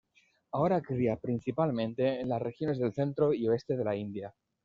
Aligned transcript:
Ahora 0.51 0.81
cría 0.81 1.15
principalmente 1.15 2.19
en 2.21 2.29
las 2.29 2.41
regiones 2.41 2.79
del 2.79 2.91
centro 2.91 3.35
y 3.35 3.47
oeste 3.47 3.77
de 3.77 3.83
la 3.83 3.95
India. 3.95 4.33